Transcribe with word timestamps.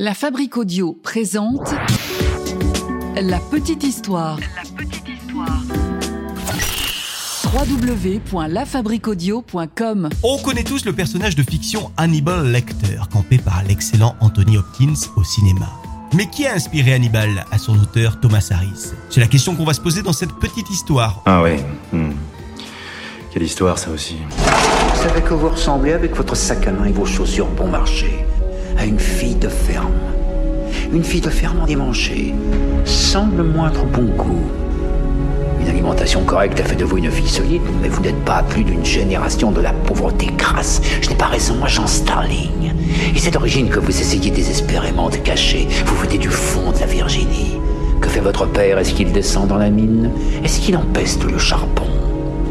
La 0.00 0.14
Fabrique 0.14 0.56
Audio 0.56 0.96
présente 1.02 1.74
La 3.20 3.40
Petite 3.40 3.82
Histoire. 3.82 4.38
La 4.38 4.62
petite 4.76 5.08
histoire. 5.08 5.60
www.lafabriqueaudio.com 7.52 10.08
On 10.22 10.38
connaît 10.38 10.62
tous 10.62 10.84
le 10.84 10.92
personnage 10.92 11.34
de 11.34 11.42
fiction 11.42 11.90
Hannibal 11.96 12.46
Lecter, 12.46 13.00
campé 13.12 13.38
par 13.38 13.64
l'excellent 13.64 14.14
Anthony 14.20 14.58
Hopkins 14.58 14.94
au 15.16 15.24
cinéma. 15.24 15.68
Mais 16.14 16.30
qui 16.30 16.46
a 16.46 16.54
inspiré 16.54 16.94
Hannibal 16.94 17.44
à 17.50 17.58
son 17.58 17.76
auteur 17.80 18.20
Thomas 18.20 18.46
Harris? 18.52 18.92
C'est 19.10 19.18
la 19.18 19.26
question 19.26 19.56
qu'on 19.56 19.64
va 19.64 19.74
se 19.74 19.80
poser 19.80 20.02
dans 20.02 20.12
cette 20.12 20.34
petite 20.34 20.70
histoire. 20.70 21.24
Ah 21.26 21.42
ouais. 21.42 21.58
hmm. 21.92 22.12
Quelle 23.32 23.42
histoire 23.42 23.76
ça 23.76 23.90
aussi. 23.90 24.14
Vous 24.28 25.02
savez 25.02 25.22
que 25.22 25.34
vous 25.34 25.48
ressemblez 25.48 25.92
avec 25.92 26.14
votre 26.14 26.36
sac 26.36 26.68
à 26.68 26.70
main 26.70 26.84
et 26.84 26.92
vos 26.92 27.04
chaussures 27.04 27.48
bon 27.48 27.66
marché 27.66 28.24
à 28.78 28.84
une 28.84 28.98
fille 28.98 29.34
de 29.34 29.48
ferme. 29.48 29.92
Une 30.92 31.04
fille 31.04 31.20
de 31.20 31.30
ferme 31.30 31.60
endimanchée, 31.60 32.34
sans 32.84 33.28
le 33.36 33.42
moindre 33.42 33.84
bon 33.84 34.04
goût. 34.16 34.46
Une 35.60 35.68
alimentation 35.68 36.22
correcte 36.22 36.60
a 36.60 36.64
fait 36.64 36.76
de 36.76 36.84
vous 36.84 36.98
une 36.98 37.10
fille 37.10 37.28
solide, 37.28 37.62
mais 37.82 37.88
vous 37.88 38.00
n'êtes 38.00 38.24
pas 38.24 38.42
plus 38.42 38.64
d'une 38.64 38.84
génération 38.84 39.50
de 39.50 39.60
la 39.60 39.72
pauvreté 39.72 40.26
crasse. 40.38 40.80
Je 41.02 41.08
n'ai 41.08 41.16
pas 41.16 41.26
raison, 41.26 41.56
moi, 41.56 41.68
Jean 41.68 41.86
Starling. 41.86 42.72
Et 43.14 43.18
c'est 43.18 43.32
d'origine 43.32 43.68
que 43.68 43.80
vous 43.80 44.00
essayez 44.00 44.30
désespérément 44.30 45.10
de 45.10 45.16
cacher. 45.16 45.66
Vous 45.84 45.96
venez 45.96 46.18
du 46.18 46.30
fond 46.30 46.72
de 46.72 46.78
la 46.78 46.86
Virginie. 46.86 47.58
Que 48.00 48.08
fait 48.08 48.20
votre 48.20 48.46
père? 48.46 48.78
Est-ce 48.78 48.94
qu'il 48.94 49.12
descend 49.12 49.48
dans 49.48 49.58
la 49.58 49.70
mine? 49.70 50.10
Est-ce 50.44 50.60
qu'il 50.60 50.76
empeste 50.76 51.24
le 51.24 51.38
charbon? 51.38 51.97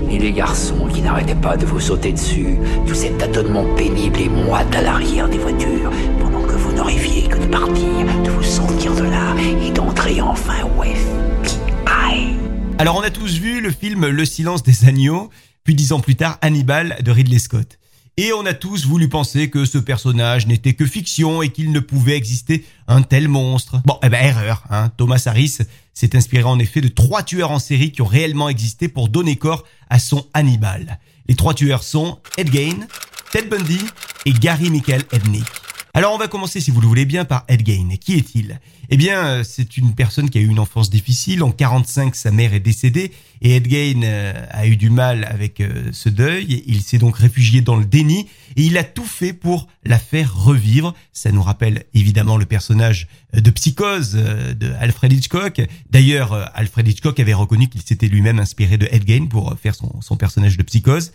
Et 0.09 0.19
les 0.19 0.31
garçons 0.31 0.87
qui 0.87 1.01
n'arrêtaient 1.01 1.35
pas 1.35 1.57
de 1.57 1.65
vous 1.65 1.79
sauter 1.79 2.11
dessus, 2.11 2.57
tout 2.85 2.93
cet 2.93 3.17
tâtonnement 3.17 3.65
pénible 3.75 4.19
et 4.19 4.29
moite 4.29 4.73
à 4.75 4.81
l'arrière 4.81 5.29
des 5.29 5.37
voitures, 5.37 5.91
pendant 6.19 6.41
que 6.41 6.53
vous 6.53 6.73
n'arriviez 6.73 7.27
que 7.27 7.37
de 7.37 7.47
partir, 7.47 8.23
de 8.23 8.29
vous 8.29 8.43
sortir 8.43 8.95
de 8.95 9.03
là 9.03 9.35
et 9.65 9.71
d'entrer 9.71 10.21
enfin 10.21 10.63
au 10.77 10.83
FBI. 10.83 12.35
Alors 12.79 12.95
on 12.95 13.01
a 13.01 13.09
tous 13.09 13.39
vu 13.39 13.61
le 13.61 13.71
film 13.71 14.07
Le 14.07 14.25
silence 14.25 14.63
des 14.63 14.85
agneaux, 14.85 15.29
puis 15.63 15.75
dix 15.75 15.91
ans 15.91 15.99
plus 15.99 16.15
tard 16.15 16.37
Hannibal 16.41 16.97
de 17.01 17.11
Ridley 17.11 17.39
Scott. 17.39 17.77
Et 18.19 18.33
on 18.33 18.47
a 18.47 18.55
tous 18.55 18.87
voulu 18.87 19.09
penser 19.09 19.51
que 19.51 19.63
ce 19.63 19.77
personnage 19.77 20.47
n'était 20.47 20.73
que 20.73 20.87
fiction 20.87 21.43
et 21.43 21.49
qu'il 21.49 21.71
ne 21.71 21.79
pouvait 21.79 22.17
exister 22.17 22.65
un 22.87 23.03
tel 23.03 23.27
monstre. 23.27 23.79
Bon, 23.85 23.99
eh 24.03 24.09
ben 24.09 24.25
erreur, 24.25 24.63
hein. 24.71 24.89
Thomas 24.97 25.21
Harris 25.27 25.59
s'est 25.97 26.15
inspiré 26.15 26.43
en 26.43 26.59
effet 26.59 26.79
de 26.79 26.89
trois 26.89 27.23
tueurs 27.23 27.49
en 27.49 27.57
série 27.57 27.91
qui 27.91 28.03
ont 28.03 28.05
réellement 28.05 28.49
existé 28.49 28.87
pour 28.87 29.09
donner 29.09 29.35
corps 29.35 29.63
à 29.89 29.97
son 29.97 30.27
Hannibal. 30.35 30.99
Les 31.27 31.33
trois 31.33 31.55
tueurs 31.55 31.81
sont 31.81 32.19
Ed 32.37 32.53
Gein, 32.53 32.85
Ted 33.31 33.47
Bundy 33.47 33.79
et 34.27 34.31
Gary 34.31 34.69
Michael 34.69 35.01
Ednick. 35.11 35.56
Alors 35.97 36.13
on 36.13 36.19
va 36.19 36.27
commencer, 36.27 36.61
si 36.61 36.69
vous 36.69 36.79
le 36.79 36.85
voulez 36.85 37.05
bien, 37.05 37.25
par 37.25 37.43
Ed 37.47 37.65
Gein. 37.65 37.95
Qui 37.99 38.17
est-il? 38.17 38.59
Eh 38.91 38.97
bien, 38.97 39.25
euh, 39.25 39.43
c'est 39.43 39.77
une 39.77 39.95
personne 39.95 40.29
qui 40.29 40.37
a 40.37 40.41
eu 40.41 40.47
une 40.47 40.59
enfance 40.59 40.91
difficile. 40.91 41.41
En 41.41 41.49
45, 41.49 42.15
sa 42.15 42.29
mère 42.29 42.53
est 42.53 42.59
décédée 42.59 43.11
et 43.41 43.55
Ed 43.55 43.67
Gein 43.67 44.03
euh, 44.03 44.45
a 44.51 44.67
eu 44.67 44.77
du 44.77 44.91
mal 44.91 45.23
avec 45.27 45.59
euh, 45.59 45.89
ce 45.93 46.09
deuil. 46.09 46.63
Il 46.67 46.83
s'est 46.83 46.99
donc 46.99 47.17
réfugié 47.17 47.61
dans 47.61 47.75
le 47.75 47.83
déni 47.83 48.27
et 48.55 48.61
il 48.61 48.77
a 48.77 48.83
tout 48.83 49.05
fait 49.07 49.33
pour 49.33 49.67
la 49.85 49.97
faire 49.97 50.35
revivre. 50.35 50.93
Ça 51.13 51.31
nous 51.31 51.41
rappelle 51.41 51.85
évidemment 51.95 52.37
le 52.37 52.45
personnage 52.45 53.07
de 53.33 53.49
Psychose 53.49 54.13
de 54.13 54.73
Alfred 54.79 55.11
Hitchcock. 55.11 55.63
D'ailleurs, 55.89 56.51
Alfred 56.53 56.87
Hitchcock 56.87 57.19
avait 57.19 57.33
reconnu 57.33 57.69
qu'il 57.69 57.81
s'était 57.81 58.07
lui-même 58.07 58.37
inspiré 58.37 58.77
de 58.77 58.87
Ed 58.91 59.07
Gein 59.07 59.25
pour 59.25 59.55
faire 59.59 59.73
son 59.73 60.15
personnage 60.15 60.57
de 60.57 60.63
Psychose. 60.63 61.11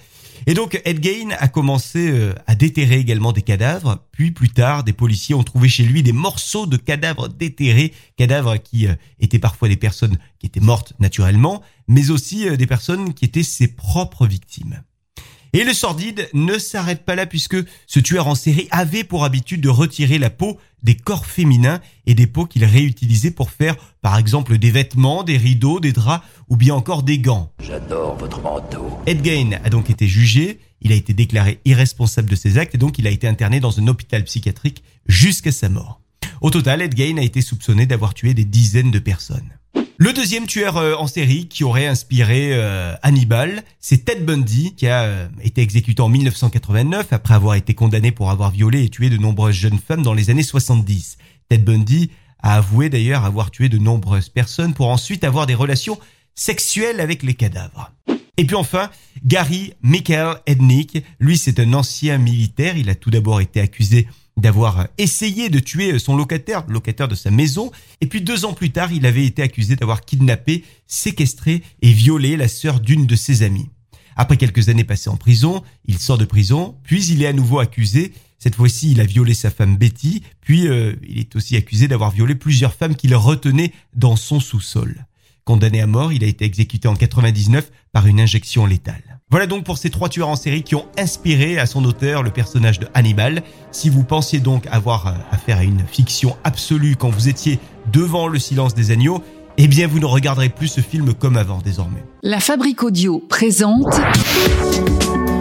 Et 0.47 0.55
donc 0.55 0.81
Ed 0.85 1.03
Gein 1.03 1.31
a 1.39 1.49
commencé 1.49 2.11
euh, 2.11 2.35
à 2.47 2.55
déterrer 2.55 2.99
également 2.99 3.33
des 3.33 3.43
cadavres, 3.43 4.05
puis 4.13 4.33
plus 4.33 4.49
tard 4.49 4.85
des 4.85 4.93
policiers 4.93 5.35
ont 5.35 5.45
trouvé 5.45 5.69
chez 5.69 5.85
lui 5.85 6.03
des 6.03 6.13
morceaux 6.13 6.67
de 6.67 6.77
cadavres 6.77 7.29
déterrés, 7.29 7.93
cadavres 8.17 8.57
qui 8.57 8.87
euh, 8.87 8.95
étaient 9.21 9.39
parfois 9.39 9.69
des 9.69 9.77
personnes 9.77 10.19
qui 10.39 10.47
étaient 10.47 10.61
mortes 10.61 10.95
naturellement, 10.99 11.63
mais 11.89 12.11
aussi 12.11 12.49
euh, 12.49 12.57
des 12.57 12.67
personnes 12.67 13.15
qui 13.15 13.25
étaient 13.25 13.43
ses 13.43 13.69
propres 13.69 14.27
victimes. 14.27 14.83
Et 15.55 15.65
le 15.65 15.75
sordide 15.75 16.31
ne 16.33 16.57
s'arrête 16.57 17.05
pas 17.05 17.15
là 17.15 17.27
puisque 17.27 17.57
ce 17.87 18.01
tueur 18.01 18.27
en 18.27 18.35
série 18.35 18.69
avait 18.71 19.05
pour 19.05 19.25
habitude 19.25 19.61
de 19.61 19.69
retirer 19.69 20.19
la 20.19 20.31
peau 20.31 20.59
des 20.83 20.95
corps 20.95 21.27
féminins 21.27 21.81
et 22.07 22.15
des 22.15 22.27
peaux 22.27 22.47
qu'il 22.47 22.65
réutilisait 22.65 23.31
pour 23.31 23.51
faire 23.51 23.77
par 24.01 24.17
exemple 24.17 24.57
des 24.57 24.71
vêtements, 24.71 25.25
des 25.25 25.37
rideaux, 25.37 25.79
des 25.79 25.93
draps 25.93 26.27
ou 26.49 26.57
bien 26.57 26.75
encore 26.75 27.03
des 27.03 27.19
gants. 27.19 27.53
J'adore 27.63 28.17
votre 28.17 28.41
manteau. 28.41 28.99
Ed 29.07 29.23
Gein 29.23 29.59
a 29.63 29.69
donc 29.69 29.91
été 29.91 30.09
jugé, 30.09 30.59
il 30.81 30.91
a 30.91 30.95
été 30.95 31.13
déclaré 31.13 31.61
irresponsable 31.67 32.31
de 32.31 32.37
ses 32.37 32.57
actes 32.57 32.75
et 32.75 32.79
donc 32.79 32.99
il 32.99 33.07
a 33.07 33.11
été 33.11 33.29
interné 33.29 33.61
dans 33.61 33.79
un 33.79 33.87
hôpital 33.89 34.25
psychiatrique 34.25 34.83
jusqu'à 35.07 35.53
sa 35.53 35.69
mort. 35.69 36.01
Au 36.41 36.49
total, 36.49 36.81
Ed 36.81 36.97
Gein 36.97 37.19
a 37.19 37.23
été 37.23 37.43
soupçonné 37.43 37.85
d'avoir 37.85 38.15
tué 38.15 38.33
des 38.33 38.47
dizaines 38.47 38.91
de 38.91 38.99
personnes. 38.99 39.51
Le 40.03 40.13
deuxième 40.13 40.49
tueur 40.49 40.79
euh, 40.79 40.97
en 40.97 41.07
série 41.07 41.47
qui 41.47 41.63
aurait 41.63 41.87
inspiré 41.87 42.55
euh, 42.55 42.93
Hannibal, 43.05 43.63
c'est 43.79 44.05
Ted 44.05 44.23
Bundy, 44.23 44.75
qui 44.75 44.89
a 44.89 45.05
euh, 45.05 45.29
été 45.45 45.63
exécuté 45.63 46.03
en 46.03 46.09
1989 46.09 47.13
après 47.13 47.35
avoir 47.35 47.55
été 47.55 47.73
condamné 47.75 48.11
pour 48.11 48.33
avoir 48.33 48.51
violé 48.51 48.83
et 48.83 48.89
tué 48.89 49.11
de 49.11 49.17
nombreuses 49.17 49.55
jeunes 49.55 49.79
femmes 49.79 50.03
dans 50.03 50.13
les 50.13 50.29
années 50.29 50.43
70. 50.43 51.19
Ted 51.49 51.63
Bundy 51.63 52.11
a 52.43 52.57
avoué 52.57 52.89
d'ailleurs 52.89 53.25
avoir 53.25 53.53
tué 53.53 53.69
de 53.69 53.79
nombreuses 53.79 54.29
personnes 54.29 54.75
pour 54.75 54.89
ensuite 54.89 55.23
avoir 55.23 55.47
des 55.47 55.55
relations 55.55 56.01
sexuelles 56.35 56.99
avec 56.99 57.23
les 57.23 57.35
cadavres. 57.35 57.93
Et 58.39 58.45
puis 58.45 58.57
enfin, 58.57 58.91
Gary 59.25 59.75
Michael 59.83 60.35
Ednick, 60.47 61.05
lui 61.21 61.39
c'est 61.39 61.61
un 61.61 61.75
ancien 61.75 62.19
militaire, 62.19 62.77
il 62.77 62.91
a 62.91 62.97
tout 62.97 63.11
d'abord 63.13 63.41
été 63.41 63.61
accusé 63.61 64.09
d'avoir 64.37 64.89
essayé 64.99 65.51
de 65.51 65.59
tuer 65.59 65.99
son 65.99 66.17
locataire, 66.17 66.65
locataire 66.69 67.09
de 67.09 67.15
sa 67.15 67.31
maison, 67.31 67.71
et 68.01 68.07
puis 68.07 68.21
deux 68.21 68.45
ans 68.45 68.55
plus 68.55 68.71
tard, 68.71 68.93
il 68.93 69.07
avait 69.07 69.27
été 69.27 69.43
accusé 69.43 69.77
d'avoir 69.77 70.05
kidnappé, 70.05 70.65
séquestré 70.87 71.63
et 71.83 71.93
violé 71.93 72.37
la 72.37 72.49
sœur 72.49 72.81
d'une 72.81 73.07
de 73.07 73.17
ses 73.17 73.43
amies. 73.43 73.69
Après 74.17 74.37
quelques 74.37 74.69
années 74.69 74.85
passées 74.85 75.11
en 75.11 75.17
prison, 75.17 75.63
il 75.87 75.99
sort 75.99 76.19
de 76.19 76.25
prison, 76.25 76.77
puis 76.83 77.05
il 77.07 77.23
est 77.23 77.27
à 77.27 77.33
nouveau 77.33 77.61
accusé. 77.61 78.13
Cette 78.39 78.57
fois-ci, 78.57 78.91
il 78.93 79.01
a 79.01 79.05
violé 79.05 79.35
sa 79.35 79.51
femme 79.51 79.77
Betty, 79.77 80.23
puis 80.41 80.67
euh, 80.67 80.95
il 81.09 81.19
est 81.19 81.37
aussi 81.37 81.57
accusé 81.57 81.89
d'avoir 81.89 82.11
violé 82.11 82.35
plusieurs 82.35 82.75
femmes 82.75 82.97
qu'il 82.97 83.15
retenait 83.15 83.73
dans 83.95 84.17
son 84.17 84.41
sous-sol. 84.41 85.07
Condamné 85.45 85.81
à 85.81 85.87
mort, 85.87 86.13
il 86.13 86.25
a 86.25 86.27
été 86.27 86.45
exécuté 86.45 86.89
en 86.89 86.95
99 86.95 87.71
par 87.93 88.07
une 88.07 88.21
injection 88.21 88.67
létale. 88.67 89.12
Voilà 89.33 89.47
donc 89.47 89.65
pour 89.65 89.79
ces 89.79 89.89
trois 89.89 90.11
tueurs 90.11 90.29
en 90.29 90.37
série 90.37 90.63
qui 90.63 90.75
ont 90.75 90.85
inspiré 90.99 91.59
à 91.59 91.65
son 91.65 91.87
auteur 91.87 92.23
le 92.23 92.31
personnage 92.31 92.79
de 92.79 92.87
Hannibal. 92.93 93.43
Si 93.71 93.89
vous 93.89 94.05
pensiez 94.05 94.41
donc 94.41 94.67
avoir 94.71 95.07
euh, 95.07 95.13
affaire 95.31 95.57
à 95.57 95.65
une 95.65 95.87
fiction 95.91 96.37
absolue 96.45 96.97
quand 96.97 97.09
vous 97.09 97.31
étiez 97.31 97.59
devant 97.91 98.29
le 98.29 98.39
silence 98.39 98.75
des 98.75 98.91
agneaux, 98.91 99.23
eh 99.57 99.69
bien 99.69 99.87
vous 99.87 100.01
ne 100.01 100.05
regarderez 100.05 100.51
plus 100.51 100.69
ce 100.69 100.83
film 100.83 101.15
comme 101.15 101.39
avant 101.39 101.61
désormais. 101.65 102.05
La 102.23 102.41
Fabrique 102.41 102.83
Audio 102.83 103.21
présente 103.27 103.95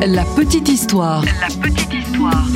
La 0.07 0.23
Petite 0.23 0.69
Histoire. 0.69 1.25
La 1.25 1.47
petite 1.47 1.93
histoire. 1.93 2.47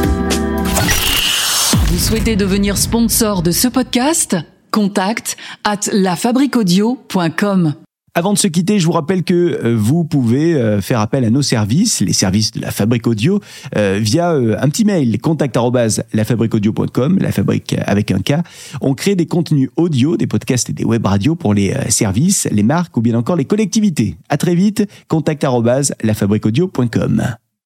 Vous 1.88 2.00
souhaitez 2.00 2.38
devenir 2.38 2.78
sponsor 2.78 3.42
de 3.42 3.52
ce 3.52 3.68
podcast? 3.68 4.38
Contact 4.72 5.36
at 5.66 5.92
lafabriquaudio.com. 5.92 7.74
Avant 8.18 8.32
de 8.32 8.38
se 8.38 8.48
quitter, 8.48 8.80
je 8.80 8.86
vous 8.86 8.94
rappelle 8.94 9.26
que 9.26 9.34
euh, 9.34 9.76
vous 9.78 10.06
pouvez 10.06 10.54
euh, 10.54 10.80
faire 10.80 11.02
appel 11.02 11.26
à 11.26 11.30
nos 11.30 11.42
services, 11.42 12.00
les 12.00 12.14
services 12.14 12.52
de 12.52 12.62
la 12.62 12.72
Fabrique 12.72 13.08
Audio, 13.08 13.42
euh, 13.76 14.00
via 14.02 14.30
un 14.30 14.70
petit 14.70 14.86
mail, 14.86 15.20
contact@lafabriqueaudio.com, 15.20 17.18
la 17.20 17.34
fabrique 17.34 17.76
avec 17.86 18.12
un 18.12 18.20
K. 18.20 18.36
On 18.80 18.94
crée 18.94 19.16
des 19.16 19.26
contenus 19.26 19.70
audio, 19.76 20.16
des 20.16 20.28
podcasts 20.28 20.70
et 20.70 20.74
des 20.74 20.86
web 20.86 21.06
radios 21.06 21.36
pour 21.36 21.54
les 21.54 21.76
services, 21.90 22.48
les 22.52 22.64
marques 22.64 22.96
ou 22.96 23.02
bien 23.02 23.18
encore 23.18 23.36
les 23.36 23.44
collectivités. 23.44 24.16
À 24.30 24.38
très 24.38 24.56
vite, 24.56 24.88
contact@lafabriqueaudio.com. 25.10 27.36